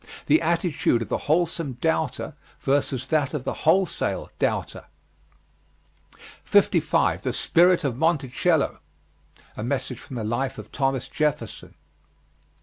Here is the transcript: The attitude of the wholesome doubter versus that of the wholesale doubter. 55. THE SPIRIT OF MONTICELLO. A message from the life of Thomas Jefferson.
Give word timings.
The 0.25 0.41
attitude 0.41 1.03
of 1.03 1.09
the 1.09 1.17
wholesome 1.29 1.73
doubter 1.73 2.33
versus 2.61 3.05
that 3.05 3.35
of 3.35 3.43
the 3.43 3.53
wholesale 3.69 4.31
doubter. 4.39 4.85
55. 6.43 7.21
THE 7.21 7.31
SPIRIT 7.33 7.83
OF 7.83 7.97
MONTICELLO. 7.97 8.79
A 9.57 9.63
message 9.63 9.99
from 9.99 10.15
the 10.15 10.23
life 10.23 10.57
of 10.57 10.71
Thomas 10.71 11.07
Jefferson. 11.07 11.75